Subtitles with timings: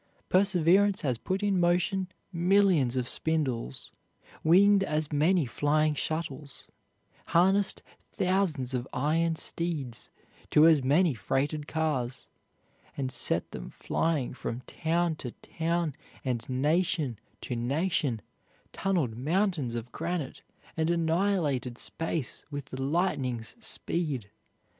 [0.29, 3.91] Perseverance has put in motion millions of spindles,
[4.43, 6.67] winged as many flying shuttles,
[7.27, 10.09] harnessed thousands of iron steeds
[10.49, 12.25] to as many freighted cars,
[12.97, 15.93] and set them flying from town to town
[16.25, 18.23] and nation to nation,
[18.73, 20.41] tunneled mountains of granite,
[20.75, 24.31] and annihilated space with the lightning's speed.